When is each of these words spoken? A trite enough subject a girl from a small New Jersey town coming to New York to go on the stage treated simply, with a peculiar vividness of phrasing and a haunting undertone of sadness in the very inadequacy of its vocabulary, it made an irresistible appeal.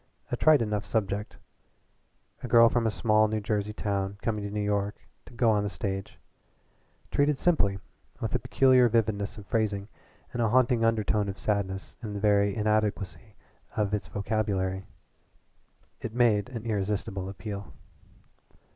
A 0.31 0.35
trite 0.35 0.63
enough 0.63 0.83
subject 0.83 1.37
a 2.41 2.47
girl 2.47 2.69
from 2.69 2.87
a 2.87 2.89
small 2.89 3.27
New 3.27 3.39
Jersey 3.39 3.71
town 3.71 4.17
coming 4.23 4.43
to 4.43 4.49
New 4.49 4.63
York 4.63 5.07
to 5.27 5.33
go 5.35 5.51
on 5.51 5.61
the 5.61 5.69
stage 5.69 6.17
treated 7.11 7.37
simply, 7.37 7.77
with 8.19 8.33
a 8.33 8.39
peculiar 8.39 8.89
vividness 8.89 9.37
of 9.37 9.45
phrasing 9.45 9.89
and 10.33 10.41
a 10.41 10.49
haunting 10.49 10.83
undertone 10.83 11.29
of 11.29 11.39
sadness 11.39 11.97
in 12.01 12.13
the 12.13 12.19
very 12.19 12.55
inadequacy 12.57 13.35
of 13.77 13.93
its 13.93 14.07
vocabulary, 14.07 14.87
it 16.01 16.15
made 16.15 16.49
an 16.49 16.65
irresistible 16.65 17.29
appeal. 17.29 17.71